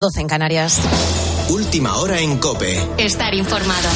[0.00, 0.80] 12 en Canarias.
[1.50, 2.78] Última hora en Cope.
[2.98, 3.88] Estar informado.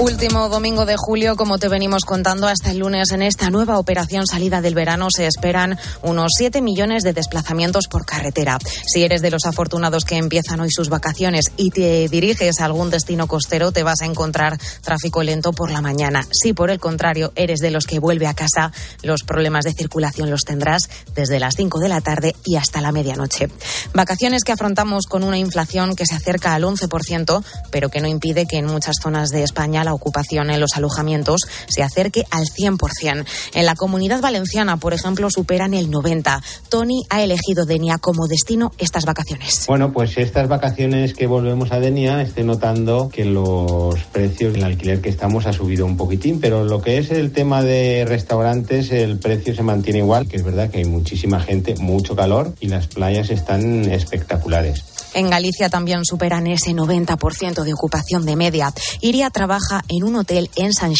[0.00, 4.28] Último domingo de julio, como te venimos contando hasta el lunes, en esta nueva operación
[4.28, 8.58] salida del verano se esperan unos 7 millones de desplazamientos por carretera.
[8.86, 12.90] Si eres de los afortunados que empiezan hoy sus vacaciones y te diriges a algún
[12.90, 16.24] destino costero, te vas a encontrar tráfico lento por la mañana.
[16.30, 18.70] Si por el contrario eres de los que vuelve a casa,
[19.02, 22.92] los problemas de circulación los tendrás desde las 5 de la tarde y hasta la
[22.92, 23.50] medianoche.
[23.94, 28.46] Vacaciones que afrontamos con una inflación que se acerca al 11%, pero que no impide
[28.46, 33.24] que en muchas zonas de España la ocupación en los alojamientos se acerque al 100%.
[33.54, 36.42] En la comunidad valenciana, por ejemplo, superan el 90%.
[36.68, 39.64] Tony ha elegido Denia como destino estas vacaciones.
[39.66, 45.00] Bueno, pues estas vacaciones que volvemos a Denia, estoy notando que los precios del alquiler
[45.00, 49.18] que estamos ha subido un poquitín, pero lo que es el tema de restaurantes, el
[49.18, 52.86] precio se mantiene igual, que es verdad que hay muchísima gente, mucho calor y las
[52.88, 54.84] playas están espectaculares.
[55.14, 58.72] En Galicia también superan ese 90% de ocupación de media.
[59.00, 60.92] Iria trabaja en un hotel en San.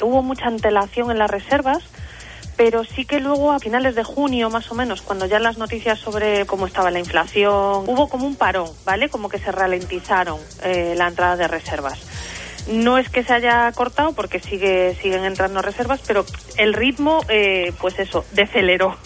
[0.00, 1.82] Hubo mucha antelación en las reservas
[2.56, 5.98] pero sí que luego a finales de junio más o menos, cuando ya las noticias
[5.98, 9.08] sobre cómo estaba la inflación, hubo como un parón, ¿vale?
[9.08, 11.98] Como que se ralentizaron eh, la entrada de reservas.
[12.68, 16.24] No es que se haya cortado porque sigue siguen entrando reservas, pero
[16.56, 18.96] el ritmo, eh, pues eso, deceleró.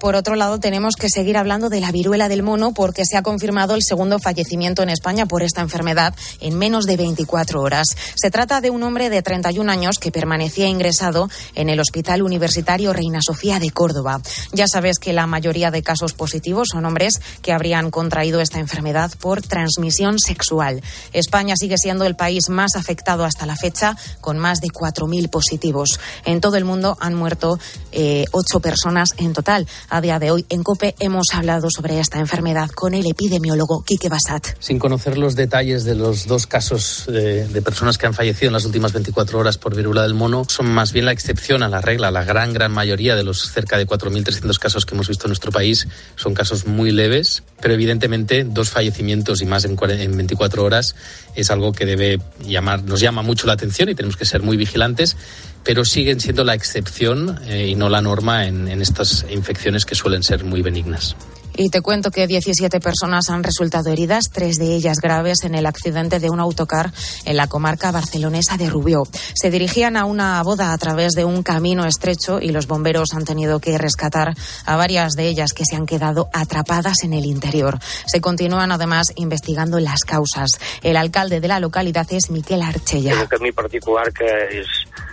[0.00, 3.22] Por otro lado, tenemos que seguir hablando de la viruela del mono porque se ha
[3.22, 7.88] confirmado el segundo fallecimiento en España por esta enfermedad en menos de 24 horas.
[8.14, 12.94] Se trata de un hombre de 31 años que permanecía ingresado en el Hospital Universitario
[12.94, 14.22] Reina Sofía de Córdoba.
[14.52, 19.12] Ya sabes que la mayoría de casos positivos son hombres que habrían contraído esta enfermedad
[19.20, 20.82] por transmisión sexual.
[21.12, 26.00] España sigue siendo el país más afectado hasta la fecha, con más de 4.000 positivos.
[26.24, 27.58] En todo el mundo han muerto
[27.92, 29.66] eh, ocho personas en total.
[29.92, 34.08] A día de hoy en COPE hemos hablado sobre esta enfermedad con el epidemiólogo Quique
[34.08, 34.46] Basat.
[34.60, 38.52] Sin conocer los detalles de los dos casos de, de, personas que han fallecido en
[38.52, 41.80] las últimas 24 horas por viruela del mono, son más bien la excepción a la
[41.80, 42.12] regla.
[42.12, 45.50] La gran, gran mayoría de los cerca de 4.300 casos que hemos visto en nuestro
[45.50, 50.94] país son casos muy leves, pero evidentemente dos fallecimientos y más en, en 24 horas
[51.34, 54.56] es algo que debe llamar, nos llama mucho la atención y tenemos que ser muy
[54.56, 55.16] vigilantes
[55.64, 59.94] pero siguen siendo la excepción eh, y no la norma en, en estas infecciones que
[59.94, 61.16] suelen ser muy benignas.
[61.56, 65.66] Y te cuento que 17 personas han resultado heridas, tres de ellas graves, en el
[65.66, 66.92] accidente de un autocar
[67.24, 69.02] en la comarca barcelonesa de Rubió.
[69.34, 73.24] Se dirigían a una boda a través de un camino estrecho y los bomberos han
[73.24, 74.34] tenido que rescatar
[74.64, 77.78] a varias de ellas que se han quedado atrapadas en el interior.
[78.06, 80.50] Se continúan además investigando las causas.
[80.82, 83.12] El alcalde de la localidad es Miquel Archella.
[83.12, 84.66] Es un camino particular que es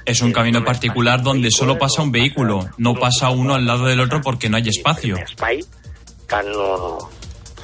[0.07, 4.00] es un camino particular donde solo pasa un vehículo, no pasa uno al lado del
[4.00, 5.18] otro porque no hay espacio.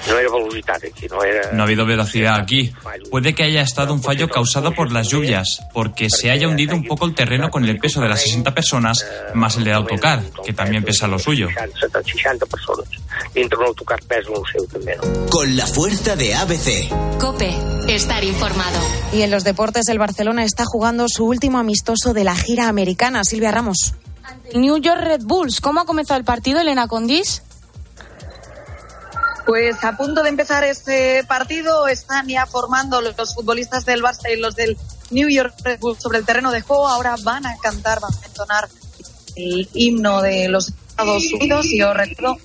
[0.08, 0.30] No, era
[0.76, 1.52] aquí, no, era...
[1.54, 2.74] no ha habido velocidad aquí.
[3.10, 6.84] Puede que haya estado un fallo causado por las lluvias, porque se haya hundido un
[6.84, 10.54] poco el terreno con el peso de las 60 personas, más el del autocar, que
[10.54, 11.48] también pesa lo suyo.
[15.30, 17.20] Con la fuerza de ABC.
[17.20, 17.56] Cope,
[17.88, 18.80] estar informado.
[19.14, 23.22] Y en los deportes, el Barcelona está jugando su último amistoso de la gira americana.
[23.24, 23.94] Silvia Ramos.
[24.54, 25.62] New York Red Bulls.
[25.62, 27.42] ¿Cómo ha comenzado el partido, Elena Condis?
[29.46, 34.40] Pues a punto de empezar este partido están ya formando los futbolistas del Barça y
[34.40, 34.78] los del
[35.12, 36.88] New York Red Bull sobre el terreno de juego.
[36.88, 38.70] Ahora van a cantar, van a entonar
[39.36, 42.38] el himno de los Estados Unidos y os recuerdo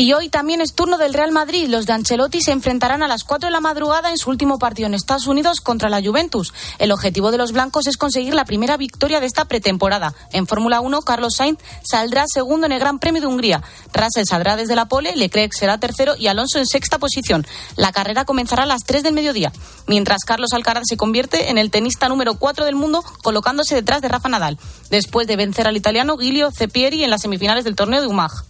[0.00, 1.66] Y hoy también es turno del Real Madrid.
[1.68, 4.86] Los de Ancelotti se enfrentarán a las 4 de la madrugada en su último partido
[4.86, 6.54] en Estados Unidos contra la Juventus.
[6.78, 10.14] El objetivo de los blancos es conseguir la primera victoria de esta pretemporada.
[10.32, 13.64] En Fórmula 1, Carlos Sainz saldrá segundo en el Gran Premio de Hungría.
[13.92, 17.44] Russell saldrá desde la pole, Leclerc será tercero y Alonso en sexta posición.
[17.74, 19.50] La carrera comenzará a las 3 del mediodía,
[19.88, 24.06] mientras Carlos Alcaraz se convierte en el tenista número 4 del mundo, colocándose detrás de
[24.06, 28.06] Rafa Nadal, después de vencer al italiano Giulio Ceppieri en las semifinales del torneo de
[28.06, 28.44] Umag.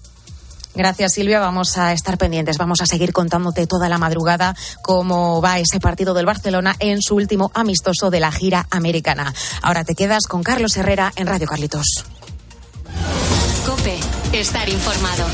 [0.75, 1.41] Gracias, Silvia.
[1.41, 2.59] Vamos a estar pendientes.
[2.59, 7.17] Vamos a seguir contándote toda la madrugada cómo va ese partido del Barcelona en su
[7.17, 9.35] último amistoso de la gira americana.
[9.63, 12.05] Ahora te quedas con Carlos Herrera en Radio Carlitos.
[13.67, 13.99] Cope,
[14.33, 15.25] estar informado.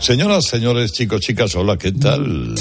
[0.00, 2.54] Señoras, señores, chicos, chicas, hola, ¿qué tal?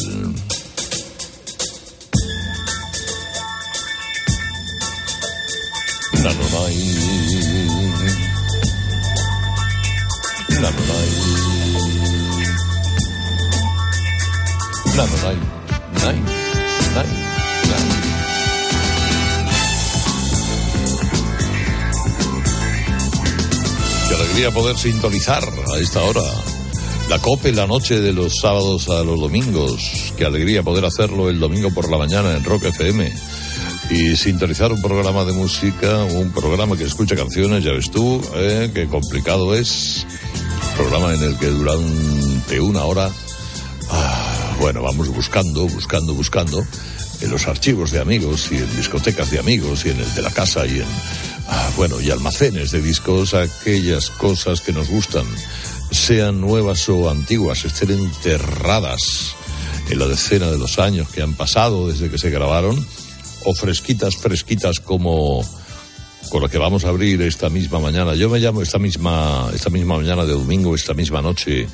[24.07, 26.21] Qué alegría poder sintonizar a esta hora.
[27.09, 30.13] La COPE la noche de los sábados a los domingos.
[30.15, 33.11] Qué alegría poder hacerlo el domingo por la mañana en Rock FM.
[33.89, 38.71] Y sintonizar un programa de música, un programa que escucha canciones, ya ves tú, eh,
[38.73, 40.05] qué complicado es.
[40.75, 43.09] Programa en el que durante una hora,
[43.89, 46.65] ah, bueno, vamos buscando, buscando, buscando
[47.21, 50.31] en los archivos de amigos y en discotecas de amigos y en el de la
[50.31, 50.87] casa y en,
[51.47, 55.25] ah, bueno, y almacenes de discos, aquellas cosas que nos gustan,
[55.91, 59.35] sean nuevas o antiguas, estén enterradas
[59.89, 62.85] en la decena de los años que han pasado desde que se grabaron,
[63.45, 65.43] o fresquitas, fresquitas como
[66.33, 68.15] con lo que vamos a abrir esta misma mañana.
[68.15, 71.67] Yo me llamo esta misma, esta misma mañana de domingo, esta misma noche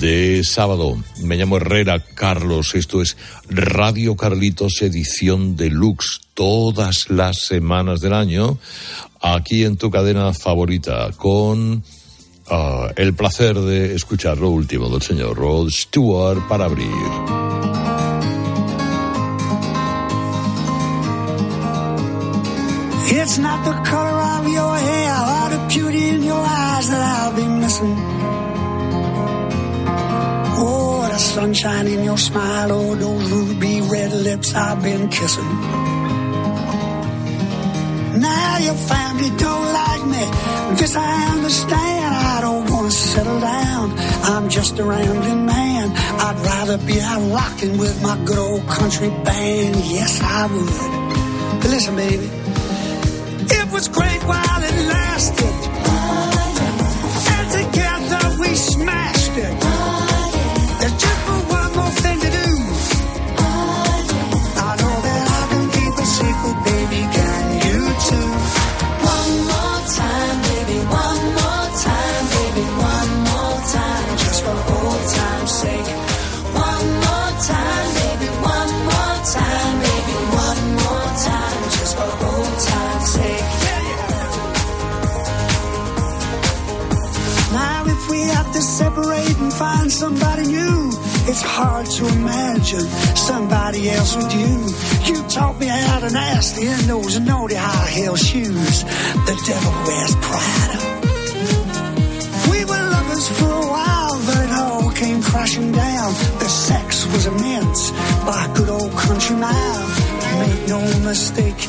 [0.00, 0.96] de sábado.
[1.20, 2.74] Me llamo Herrera Carlos.
[2.74, 3.18] Esto es
[3.50, 6.22] Radio Carlitos Edición Deluxe.
[6.32, 8.56] Todas las semanas del año,
[9.20, 11.84] aquí en tu cadena favorita, con
[12.48, 17.81] ah, el placer de escuchar lo último del señor Rod Stewart para abrir.
[23.14, 27.36] It's not the color of your hair or the beauty in your eyes that I'll
[27.36, 27.94] be missing.
[30.56, 35.50] Oh, the sunshine in your smile, oh, those ruby red lips I've been kissing.
[38.18, 40.24] Now your family don't like me,
[40.80, 42.14] this I understand.
[42.14, 43.92] I don't wanna settle down,
[44.32, 45.92] I'm just a rambling man.
[46.26, 49.76] I'd rather be out rocking with my good old country band.
[49.98, 51.60] Yes, I would.
[51.60, 52.51] But listen, baby.
[53.72, 55.54] It was great while it lasted.
[57.32, 59.71] And together we smashed it.
[90.02, 90.90] Somebody new,
[91.30, 92.86] it's hard to imagine
[93.30, 94.54] somebody else with you.
[95.08, 98.76] You taught me how to nasty in those naughty high heel shoes.
[99.28, 100.78] The devil wears Prada.
[102.50, 106.10] We were lovers for a while, but it all came crashing down.
[106.42, 107.92] The sex was immense,
[108.26, 109.86] by good old country mile.
[110.42, 111.60] Make no mistake,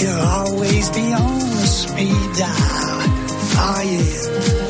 [0.00, 3.00] you'll always be on the speed dial.
[3.64, 4.61] Oh yeah.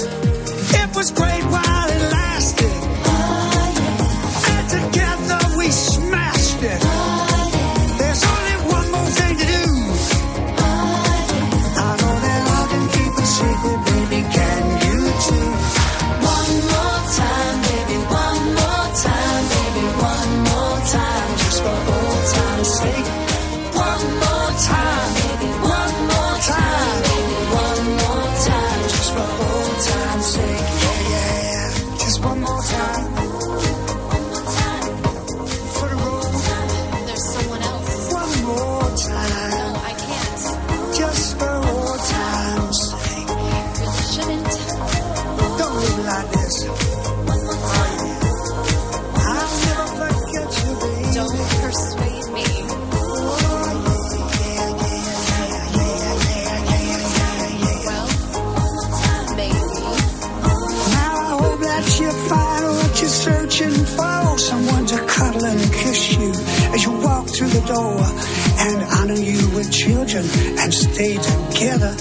[70.12, 71.92] Children and stay together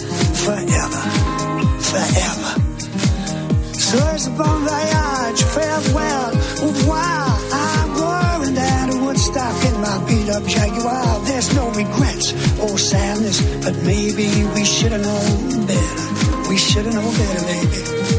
[0.43, 1.01] forever.
[1.91, 2.51] Forever.
[3.73, 7.39] So it's a bon voyage, farewell, revoir.
[7.53, 11.19] I'm going down to Woodstock in my beat up Jaguar.
[11.25, 16.49] There's no regrets or sadness, but maybe we should have known better.
[16.49, 18.10] We should have known better, baby.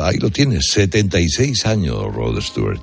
[0.00, 2.80] Ahí lo tienes, 76 años, Rod Stewart.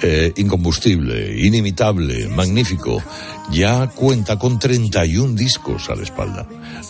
[0.00, 3.02] Eh, incombustible, inimitable, magnífico.
[3.50, 6.46] Ya cuenta con 31 discos a la espalda.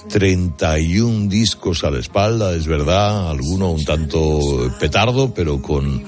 [0.08, 6.04] 31 discos a la espalda, es verdad, alguno un tanto petardo, pero con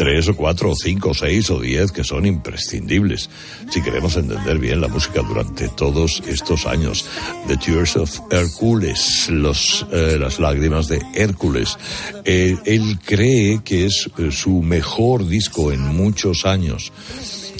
[0.00, 3.28] tres o cuatro o cinco o seis o diez que son imprescindibles
[3.68, 7.04] si queremos entender bien la música durante todos estos años.
[7.48, 11.76] The Tears of Hércules, los, eh, las lágrimas de Hércules.
[12.24, 16.92] Eh, él cree que es eh, su mejor disco en muchos años.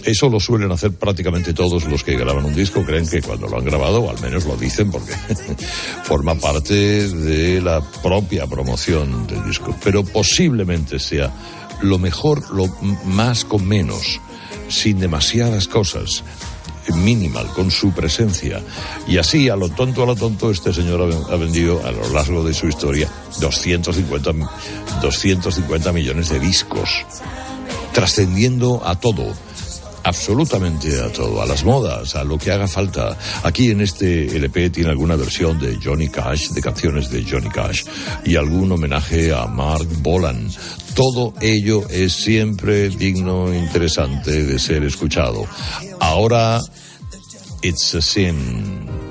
[0.07, 3.59] Eso lo suelen hacer prácticamente todos los que graban un disco, creen que cuando lo
[3.59, 5.13] han grabado, al menos lo dicen porque
[6.05, 11.31] forma parte de la propia promoción del disco, pero posiblemente sea
[11.83, 12.67] lo mejor, lo
[13.05, 14.21] más con menos,
[14.69, 16.23] sin demasiadas cosas,
[16.95, 18.63] minimal, con su presencia.
[19.07, 22.45] Y así, a lo tonto, a lo tonto, este señor ha vendido a lo largo
[22.45, 23.09] de su historia
[23.41, 24.33] 250,
[25.01, 27.05] 250 millones de discos,
[27.93, 29.35] trascendiendo a todo
[30.05, 33.17] absolutamente a todo, a las modas, a lo que haga falta.
[33.43, 37.85] Aquí en este LP tiene alguna versión de Johnny Cash, de canciones de Johnny Cash,
[38.25, 40.51] y algún homenaje a Mark Bolan.
[40.95, 45.47] Todo ello es siempre digno, interesante de ser escuchado.
[46.01, 46.61] Ahora,
[47.63, 49.10] It's a Sin.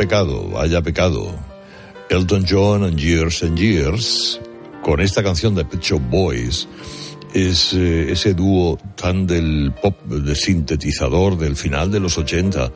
[0.00, 1.30] Pecado, vaya pecado.
[2.08, 4.40] Elton John and Years and Years,
[4.82, 6.66] con esta canción de Pet Shop Boys,
[7.34, 12.72] es eh, ese dúo tan del pop de sintetizador del final de los 80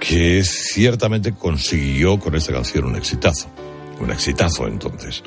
[0.00, 3.48] que ciertamente consiguió con esta canción un exitazo.
[3.98, 5.22] Un exitazo entonces.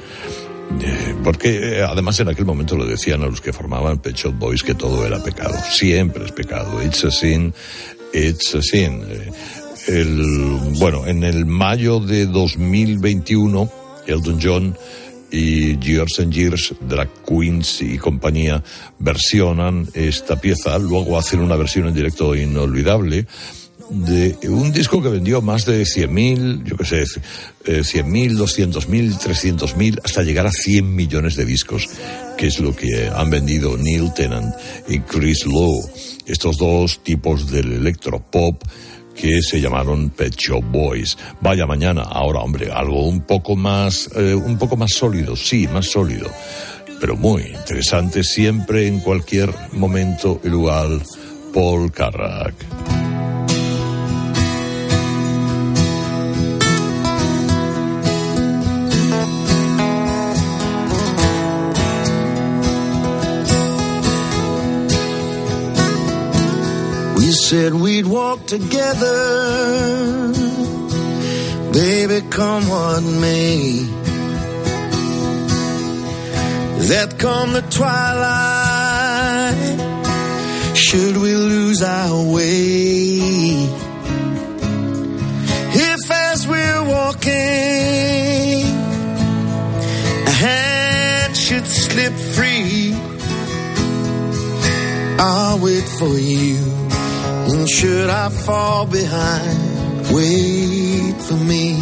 [0.81, 4.35] Eh, porque eh, además en aquel momento lo decían a los que formaban Pet Shop
[4.37, 5.55] Boys que todo era pecado.
[5.71, 6.79] Siempre es pecado.
[6.83, 7.55] It's a sin,
[8.13, 9.03] it's a sin.
[9.87, 13.69] El, bueno, en el mayo de 2021,
[14.07, 14.77] Elton John
[15.31, 18.63] y Years and Years, Drag Queens y compañía
[18.99, 23.27] versionan esta pieza, luego hacen una versión en directo inolvidable
[23.89, 27.01] de un disco que vendió más de 100.000, yo qué sé,
[27.65, 31.89] eh, 100.000, 200.000, 300.000, hasta llegar a 100 millones de discos,
[32.37, 34.55] que es lo que han vendido Neil Tennant
[34.87, 35.89] y Chris Lowe,
[36.25, 38.63] estos dos tipos del electropop
[39.15, 41.17] que se llamaron Pet Shop Boys.
[41.41, 45.87] Vaya mañana, ahora hombre, algo un poco más, eh, un poco más sólido, sí, más
[45.87, 46.29] sólido,
[46.99, 50.89] pero muy interesante siempre en cualquier momento y lugar.
[51.53, 52.92] Paul Carrack.
[67.33, 69.17] Said we'd walk together,
[71.71, 73.89] baby, come what may.
[76.89, 78.37] That come the twilight,
[80.77, 83.19] should we lose our way?
[85.75, 87.31] If as we're walking,
[90.27, 92.93] a hand should slip free,
[95.19, 96.82] I'll wait for you.
[97.63, 101.77] And should I fall behind, wait for me.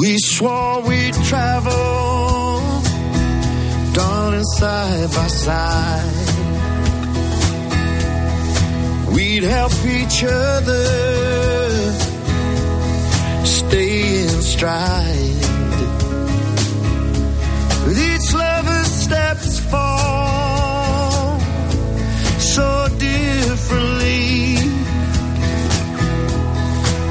[0.00, 2.62] We swore we'd travel,
[3.92, 6.28] darling, side by side.
[9.12, 10.86] We'd help each other
[13.44, 15.44] stay in stride.
[17.92, 20.27] Each lover's steps fall
[22.58, 24.56] so differently.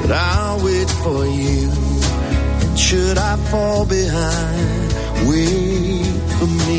[0.02, 1.70] But I'll wait for you.
[2.62, 4.88] And should I fall behind,
[5.28, 6.77] wait for me.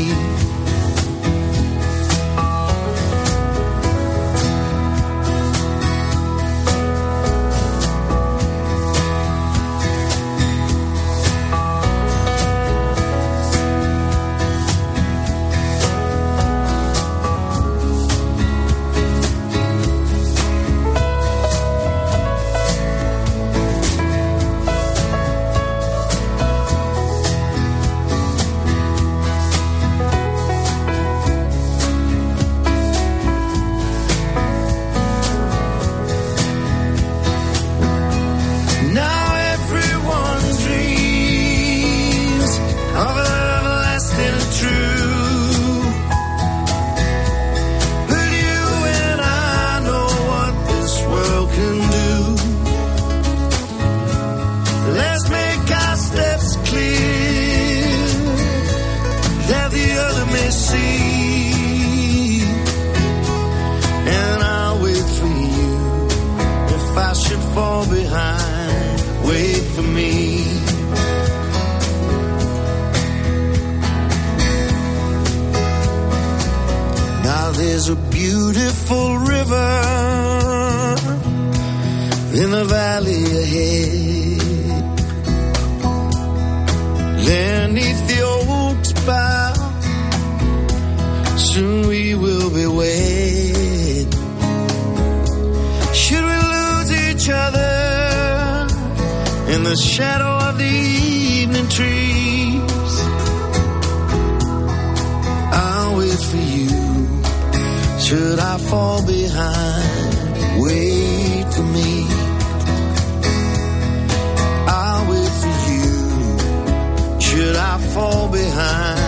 [117.90, 118.99] Fall behind?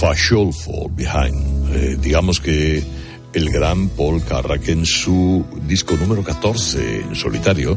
[0.00, 1.74] If Fall Behind.
[1.74, 2.84] Eh, digamos que
[3.32, 7.76] el gran Paul Carrack en su disco número 14 en solitario,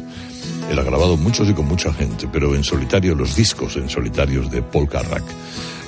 [0.70, 4.52] él ha grabado muchos y con mucha gente, pero en solitario, los discos en solitarios
[4.52, 5.24] de Paul Carrack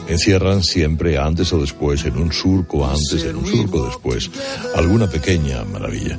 [0.08, 4.32] encierran siempre antes o después, en un surco antes, en un surco después,
[4.76, 6.18] alguna pequeña maravilla.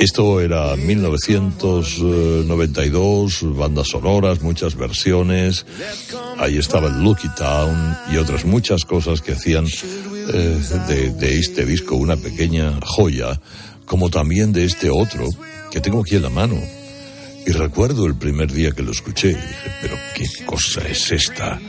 [0.00, 5.66] Esto era 1992, bandas sonoras, muchas versiones.
[6.38, 10.58] Ahí estaba el Lucky Town y otras muchas cosas que hacían eh,
[10.88, 13.38] de, de este disco una pequeña joya,
[13.84, 15.26] como también de este otro
[15.70, 16.56] que tengo aquí en la mano.
[17.46, 21.60] Y recuerdo el primer día que lo escuché, y dije, pero qué cosa es esta.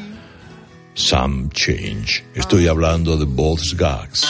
[0.94, 2.24] Some Change.
[2.34, 4.26] Estoy hablando de Both Gags.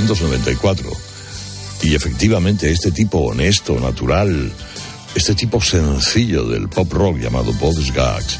[0.00, 0.90] 1994.
[1.82, 4.52] Y efectivamente este tipo honesto, natural,
[5.14, 8.38] este tipo sencillo del pop rock llamado Bob Gags,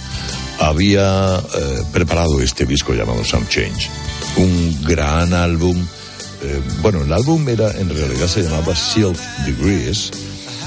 [0.59, 3.89] había eh, preparado este disco llamado Some Change.
[4.37, 5.77] Un gran álbum.
[6.43, 10.11] eh, bueno, el álbum era, en realidad se llamaba Silk Degrees,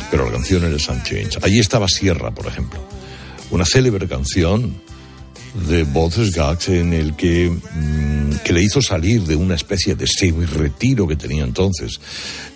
[0.10, 1.38] pero la canción era Some Change.
[1.44, 2.80] Allí estaba Sierra, por ejemplo.
[3.52, 4.76] Una célebre canción
[5.68, 10.08] de Boz Gags en el que, mm, que le hizo salir de una especie de
[10.08, 12.00] semi-retiro que tenía entonces,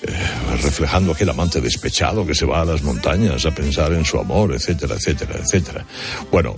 [0.01, 0.11] eh,
[0.61, 4.53] reflejando aquel amante despechado que se va a las montañas a pensar en su amor,
[4.53, 5.85] etcétera, etcétera, etcétera.
[6.31, 6.55] Bueno,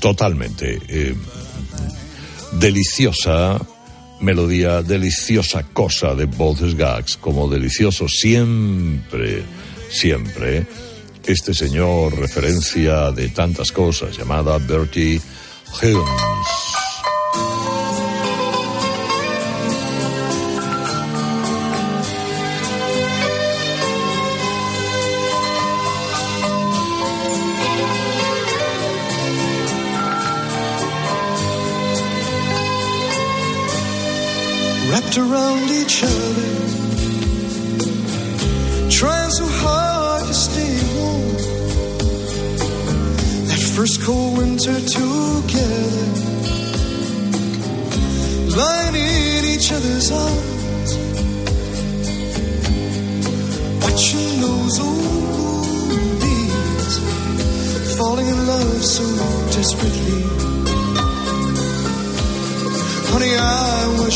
[0.00, 1.14] totalmente eh,
[2.52, 3.60] deliciosa,
[4.20, 9.42] melodía deliciosa cosa de voces gags, como delicioso siempre,
[9.90, 10.66] siempre,
[11.26, 15.20] este señor referencia de tantas cosas llamada Bertie
[15.82, 16.53] Higgins.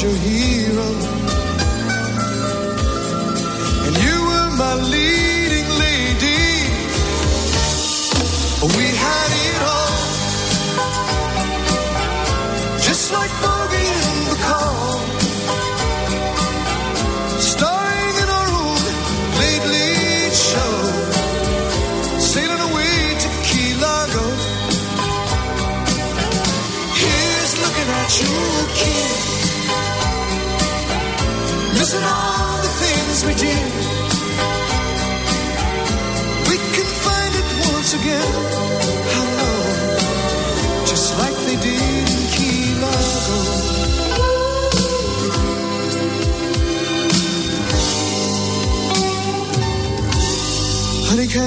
[0.00, 0.37] I was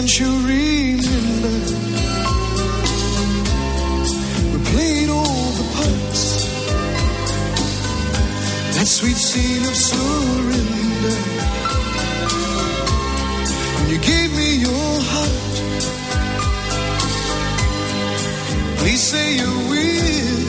[0.02, 1.50] can't you remember?
[4.52, 6.24] We played all the parts.
[8.76, 11.15] That sweet scene of surrender.
[13.78, 15.40] When you gave me your heart.
[18.91, 20.41] Please say you will.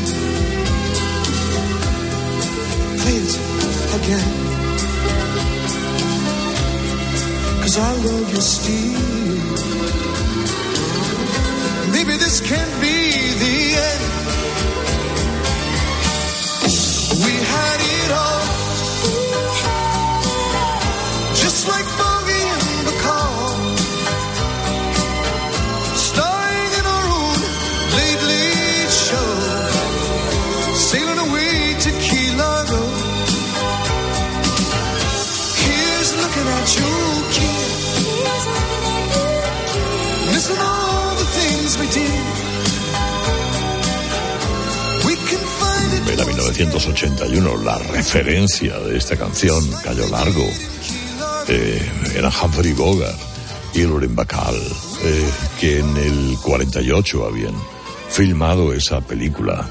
[3.14, 3.32] It
[3.98, 4.30] again.
[7.62, 8.98] Cause I love you still.
[11.92, 12.96] Maybe this can't be
[13.44, 13.56] the
[13.88, 14.04] end.
[17.24, 18.31] We had it all.
[46.52, 50.46] 1981, la referencia de esta canción, Cayo Largo,
[51.48, 51.80] eh,
[52.14, 53.18] era Humphrey Bogart
[53.74, 55.24] y Lauren Bacall, eh,
[55.58, 57.54] que en el 48 habían
[58.10, 59.66] filmado esa película.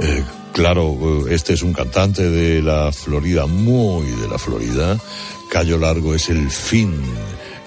[0.00, 0.22] Eh,
[0.54, 4.98] claro, este es un cantante de la Florida, muy de la Florida.
[5.50, 6.94] Cayo Largo es el fin,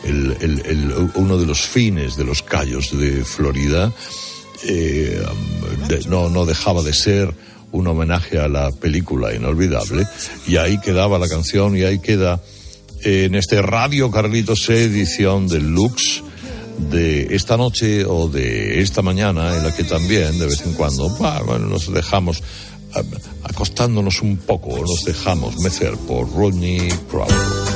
[0.04, 3.91] el- uno de los fines de los callos de Florida.
[4.63, 5.23] Eh,
[6.08, 7.32] no, no dejaba de ser
[7.75, 10.07] un homenaje a la película inolvidable
[10.47, 12.41] y ahí quedaba la canción y ahí queda
[13.01, 16.23] en este Radio Carlitos edición del Lux
[16.89, 21.09] de esta noche o de esta mañana en la que también de vez en cuando
[21.59, 22.41] nos dejamos
[22.93, 23.01] ah,
[23.43, 27.74] acostándonos un poco nos dejamos mecer por Rodney Crowell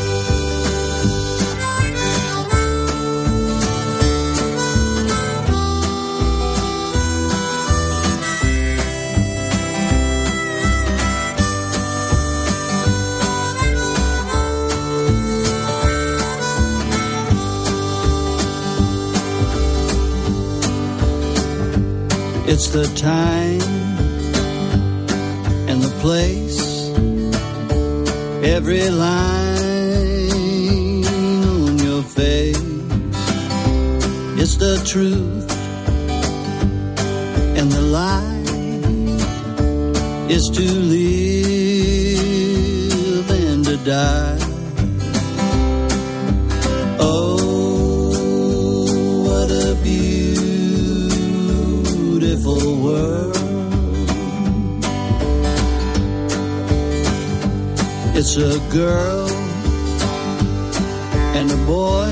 [22.52, 23.62] It's the time
[25.70, 26.90] and the place.
[28.44, 29.54] Every line
[31.46, 32.58] on your face.
[34.42, 35.52] It's the truth
[37.60, 38.42] and the lie.
[40.28, 40.64] It's to
[40.96, 41.30] live
[43.30, 44.39] and to die.
[58.42, 59.28] a girl
[61.36, 62.10] and a boy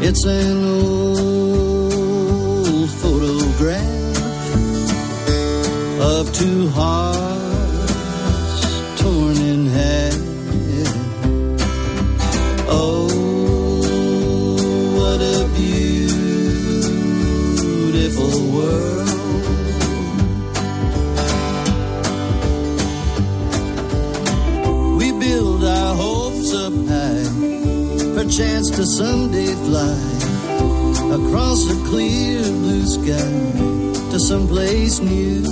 [0.03, 2.11] It's an old
[2.90, 4.16] photograph
[6.01, 7.25] of two hearts
[28.26, 29.96] perchance to someday fly
[31.14, 33.30] across a clear blue sky
[34.10, 35.44] to someplace new.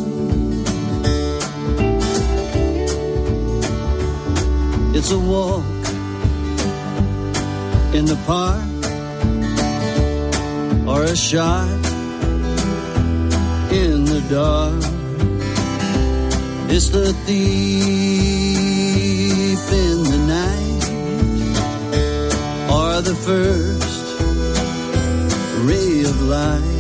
[4.93, 5.65] It's a walk
[7.95, 8.65] in the park
[10.89, 11.69] or a shot
[13.71, 14.83] in the dark.
[16.75, 17.85] It's the thief
[19.73, 20.14] in the
[22.95, 24.21] or the first
[25.67, 26.74] ray of light.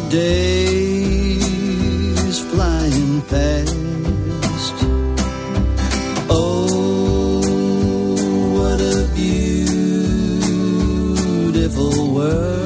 [0.00, 1.44] Days
[2.50, 4.74] flying past.
[6.28, 7.40] Oh,
[8.56, 9.06] what a
[11.54, 12.63] beautiful world.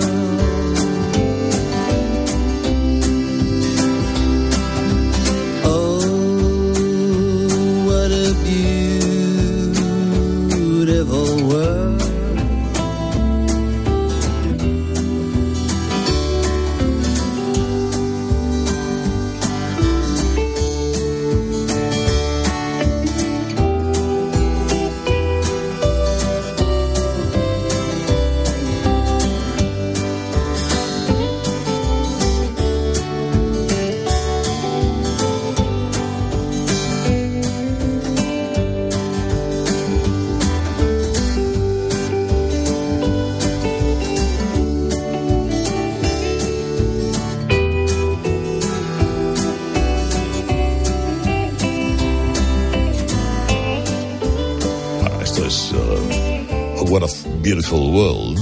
[57.49, 58.39] Beautiful World.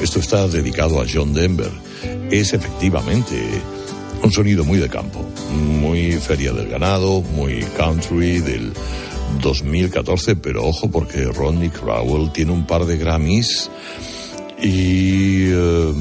[0.00, 1.70] Esto está dedicado a John Denver.
[2.32, 3.62] Es efectivamente
[4.24, 8.72] un sonido muy de campo, muy feria del ganado, muy country del
[9.40, 13.70] 2014, pero ojo porque Rodney Crowell tiene un par de Grammys
[14.60, 15.92] y eh,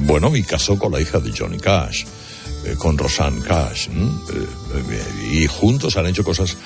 [0.00, 2.04] bueno, y casó con la hija de Johnny Cash,
[2.64, 3.86] eh, con Rosanne Cash.
[3.86, 3.92] Eh,
[4.74, 6.56] eh, y juntos han hecho cosas,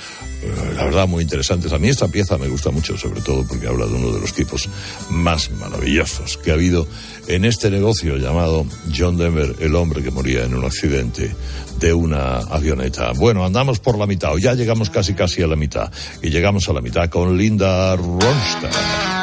[0.82, 1.72] la verdad, muy interesantes.
[1.72, 4.32] A mí esta pieza me gusta mucho, sobre todo porque habla de uno de los
[4.32, 4.68] tipos
[5.10, 6.88] más maravillosos que ha habido
[7.28, 11.36] en este negocio llamado John Denver, el hombre que moría en un accidente
[11.78, 13.12] de una avioneta.
[13.12, 15.88] Bueno, andamos por la mitad, o ya llegamos casi casi a la mitad,
[16.20, 19.21] y llegamos a la mitad con Linda Ronstadt.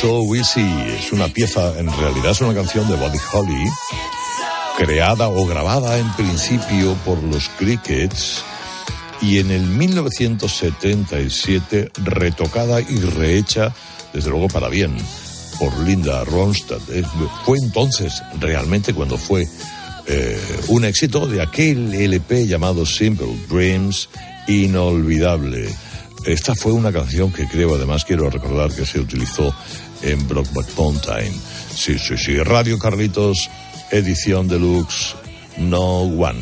[0.00, 0.66] So Easy.
[0.98, 3.64] Es una pieza, en realidad es una canción de Buddy Holly,
[4.76, 8.44] creada o grabada en principio por los Crickets
[9.22, 13.74] y en el 1977 retocada y rehecha,
[14.12, 14.94] desde luego para bien,
[15.58, 16.82] por Linda Ronstadt.
[17.46, 19.48] Fue entonces realmente cuando fue
[20.06, 20.38] eh,
[20.68, 24.10] un éxito de aquel LP llamado Simple Dreams,
[24.46, 25.74] inolvidable.
[26.26, 29.54] Esta fue una canción que creo, además, quiero recordar que se utilizó
[30.06, 31.32] en Brokeback Mountain.
[31.74, 32.38] Sí, sí, sí.
[32.38, 33.50] Radio Carlitos,
[33.90, 35.14] edición deluxe,
[35.58, 36.40] No One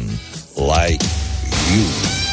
[0.57, 2.24] Like You.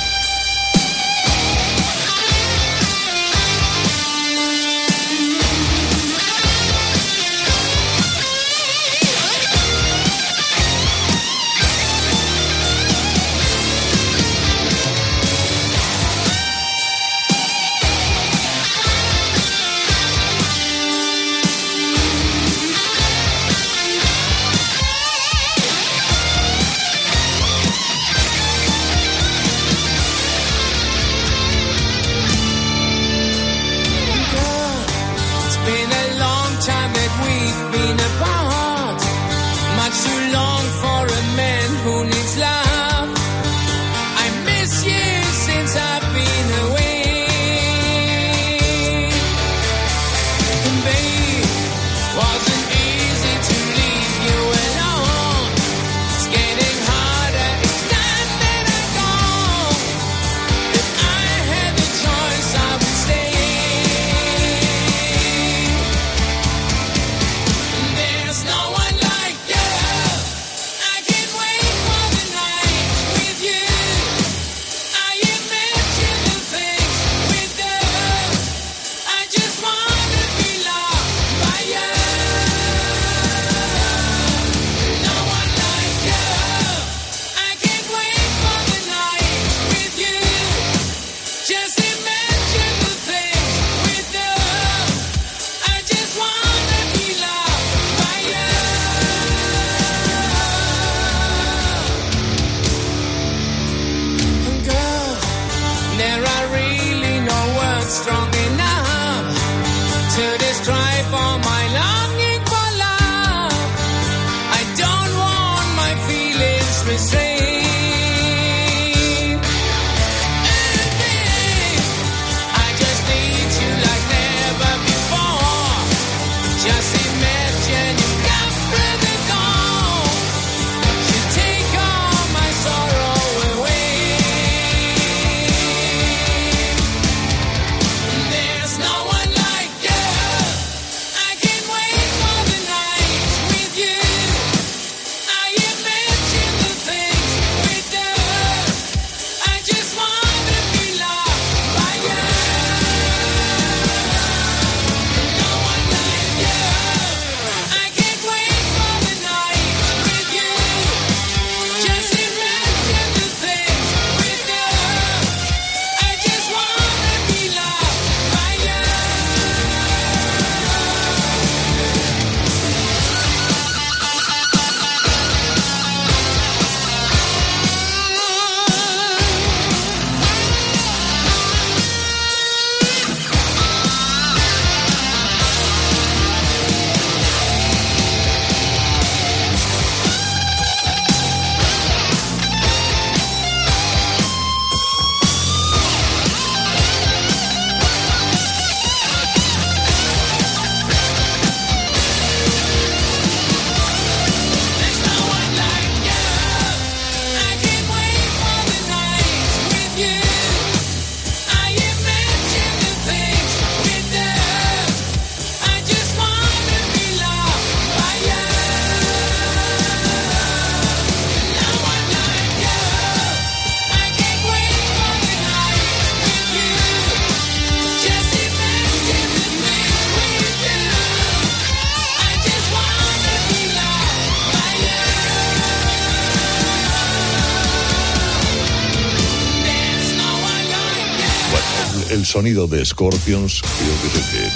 [242.52, 244.54] de Scorpions creo que es,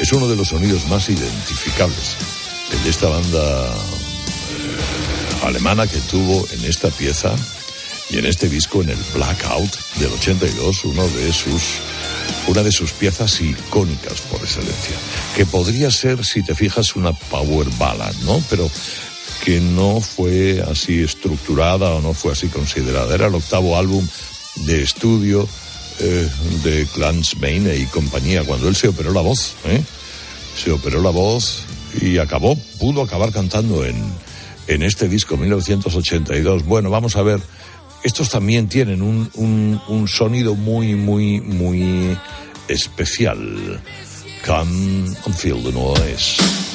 [0.00, 2.16] es uno de los sonidos más identificables.
[2.82, 7.32] De esta banda eh, alemana que tuvo en esta pieza
[8.10, 9.70] y en este disco, en el Blackout
[10.00, 11.62] del 82, uno de sus,
[12.48, 14.96] una de sus piezas icónicas por excelencia,
[15.36, 18.42] que podría ser, si te fijas, una power ballad, ¿no?
[18.50, 18.68] Pero
[19.44, 23.14] que no fue así estructurada o no fue así considerada.
[23.14, 24.06] Era el octavo álbum
[24.66, 25.48] de estudio
[25.98, 26.28] eh,
[26.62, 29.54] de Clans Maine y compañía, cuando él se operó la voz.
[29.64, 29.82] ¿eh?
[30.54, 31.64] Se operó la voz
[32.00, 33.96] y acabó, pudo acabar cantando en,
[34.66, 36.66] en este disco 1982.
[36.66, 37.40] Bueno, vamos a ver,
[38.02, 39.30] estos también tienen un,
[39.88, 42.16] un, sonido muy, muy, muy
[42.68, 43.80] especial.
[44.44, 46.65] Come and feel the noise.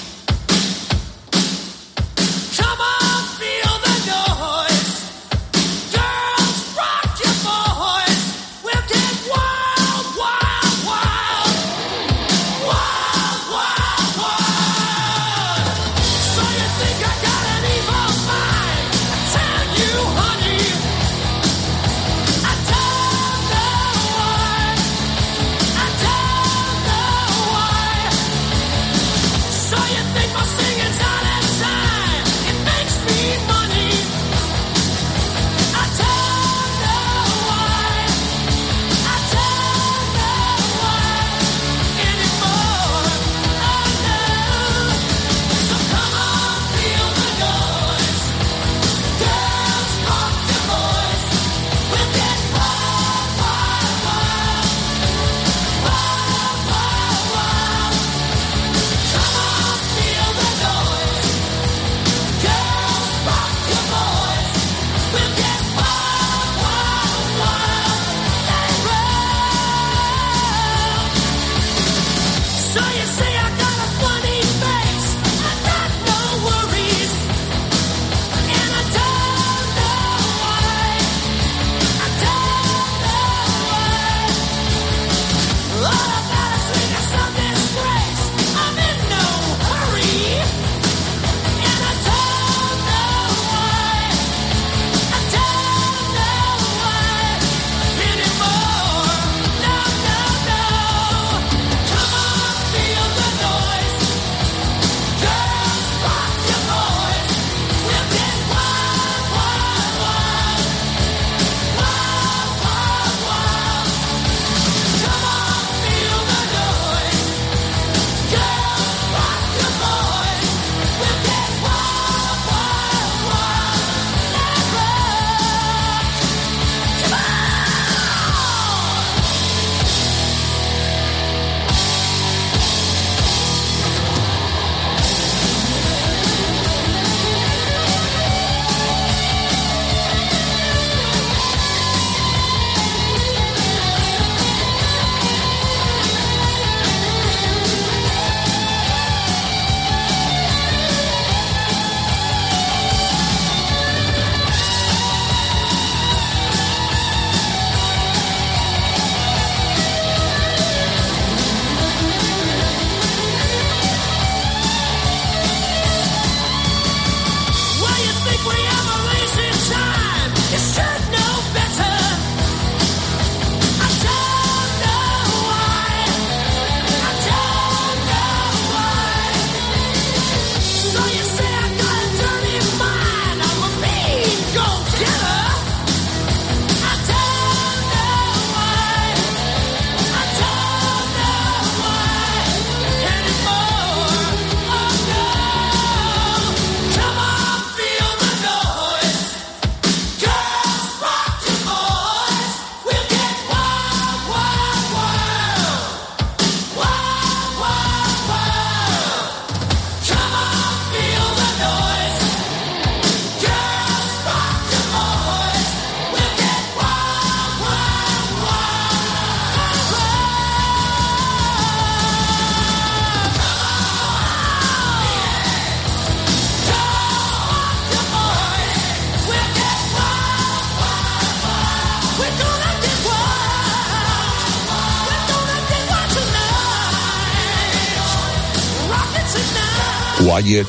[240.32, 240.68] Quiet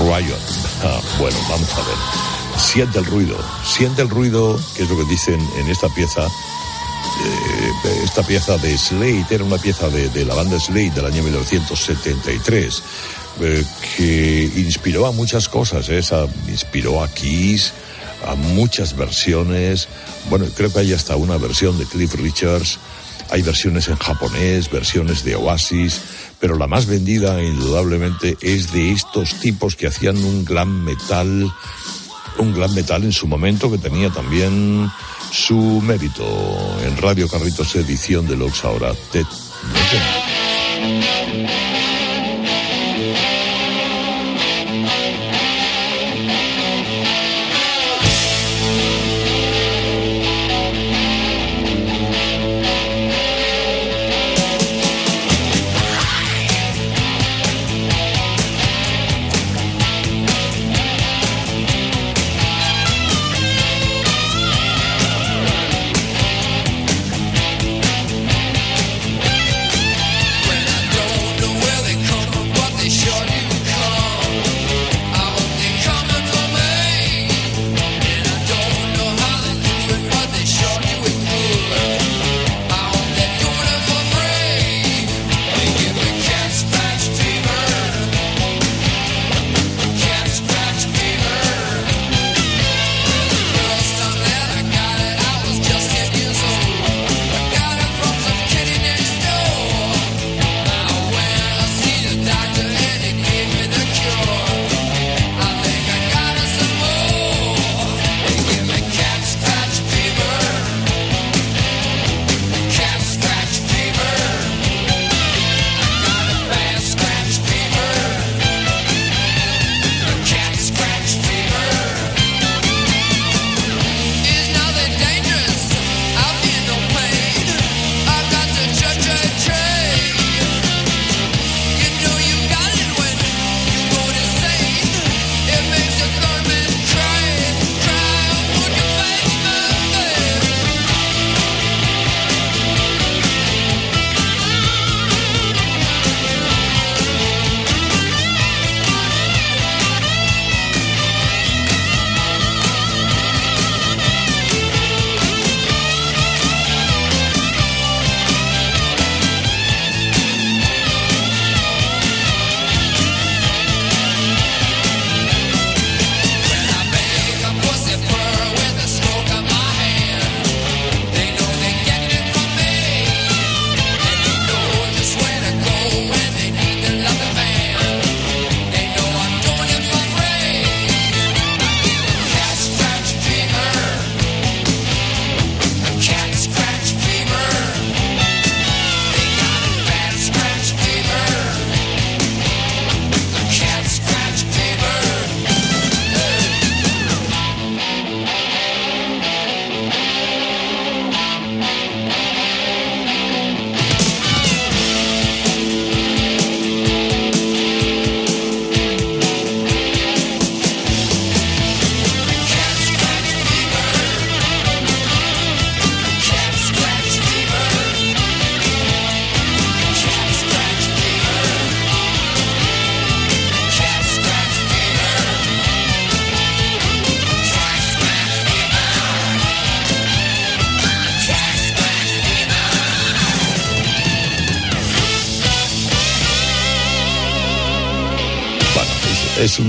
[0.00, 0.34] Riot.
[0.82, 2.60] Ah, bueno, vamos a ver.
[2.60, 6.22] Siente el ruido, siente el ruido, que es lo que dicen en esta pieza.
[6.24, 7.72] Eh,
[8.02, 12.82] esta pieza de Slade era una pieza de, la banda Slade del año 1973
[13.40, 13.64] eh,
[13.96, 15.88] que inspiró a muchas cosas.
[15.90, 15.98] ¿eh?
[15.98, 17.72] Esa, inspiró a Kiss,
[18.26, 19.86] a muchas versiones.
[20.28, 22.78] Bueno, creo que hay hasta una versión de Cliff Richards.
[23.30, 26.00] Hay versiones en japonés, versiones de Oasis
[26.40, 31.50] pero la más vendida indudablemente es de estos tipos que hacían un glam metal,
[32.38, 34.90] un glam metal en su momento que tenía también
[35.30, 36.24] su mérito.
[36.84, 38.92] En Radio Carritos edición de Lux ahora.
[39.12, 39.28] Bueno,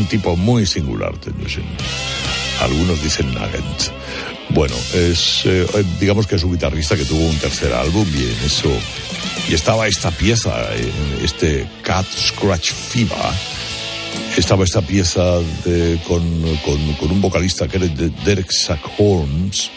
[0.09, 1.13] tipo muy singular.
[2.61, 3.91] Algunos dicen Nugent.
[4.49, 5.65] Bueno, es, eh,
[5.99, 8.69] digamos que es un guitarrista que tuvo un tercer álbum y en eso.
[9.47, 10.91] Y estaba esta pieza, eh,
[11.23, 13.15] este Cat Scratch Fever.
[14.37, 16.21] Estaba esta pieza de- con,
[16.65, 19.69] con- con un vocalista que era de Derek Sack Holmes.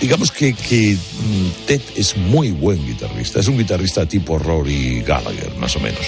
[0.00, 3.40] Digamos que, que mm, Ted es muy buen guitarrista.
[3.40, 6.06] Es un guitarrista tipo Rory Gallagher, más o menos.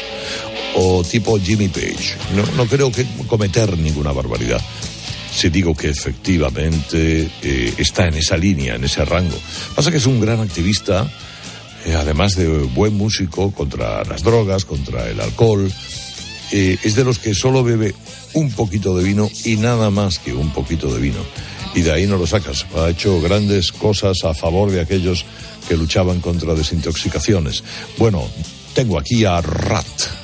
[0.77, 2.17] O tipo Jimmy Page.
[2.35, 4.61] No, no creo que cometer ninguna barbaridad
[5.35, 9.37] si digo que efectivamente eh, está en esa línea, en ese rango.
[9.75, 11.11] Pasa que es un gran activista,
[11.85, 15.71] eh, además de buen músico contra las drogas, contra el alcohol.
[16.53, 17.95] Eh, es de los que solo bebe
[18.35, 21.21] un poquito de vino y nada más que un poquito de vino.
[21.75, 22.67] Y de ahí no lo sacas.
[22.77, 25.25] Ha hecho grandes cosas a favor de aquellos
[25.69, 27.65] que luchaban contra desintoxicaciones.
[27.99, 28.23] Bueno,
[28.75, 30.24] tengo aquí a Rat.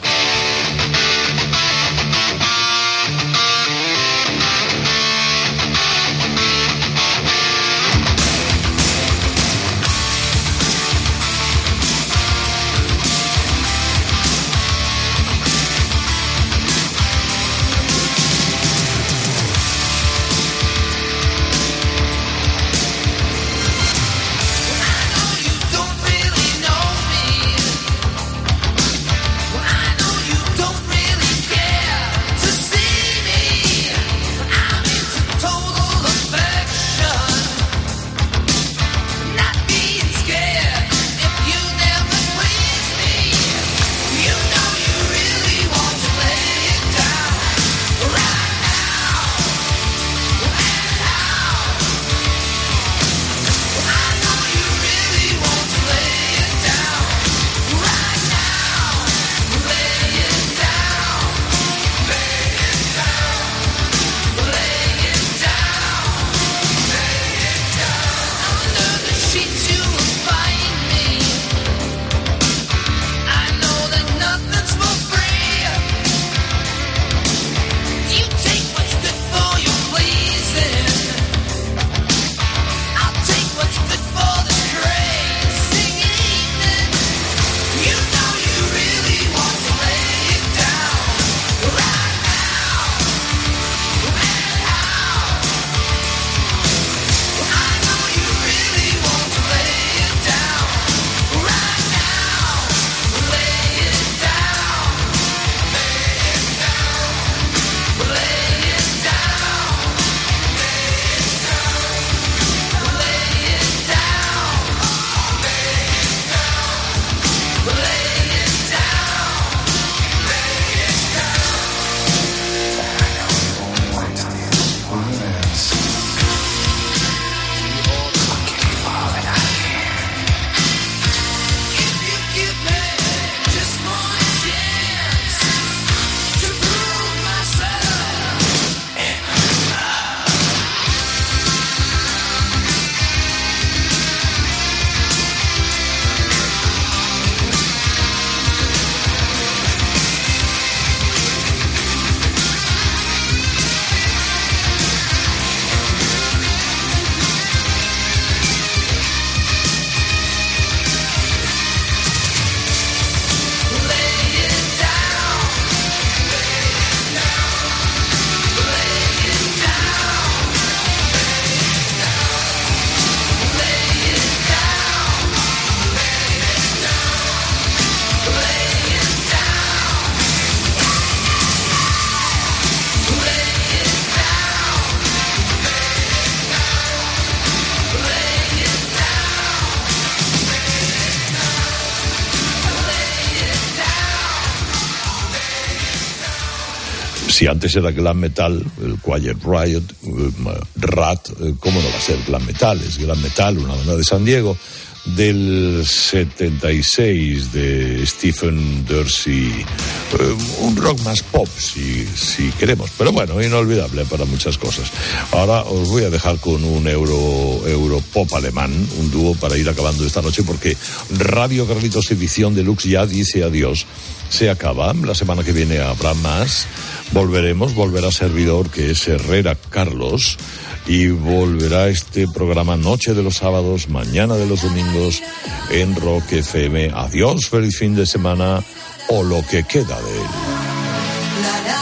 [197.61, 202.17] Antes era glam metal, el Quiet Riot, eh, Rat, eh, ¿cómo no va a ser
[202.27, 202.81] glam metal?
[202.81, 204.57] Es glam metal, una banda de San Diego
[205.05, 213.43] del 76 de Stephen Dorsey, eh, un rock más pop si, si queremos, pero bueno,
[213.43, 214.91] inolvidable para muchas cosas.
[215.33, 219.69] Ahora os voy a dejar con un euro, euro pop alemán, un dúo para ir
[219.69, 220.79] acabando esta noche porque
[221.11, 223.85] Radio Carlitos Edición Deluxe ya dice adiós,
[224.31, 226.67] se acaba, la semana que viene habrá más,
[227.13, 230.39] volveremos, volverá servidor que es Herrera Carlos
[230.87, 235.23] y volverá este programa Noche de los sábados, mañana de los domingos
[235.71, 236.93] en Rock FM.
[236.95, 238.65] Adiós, feliz fin de semana
[239.09, 241.80] o lo que queda de él.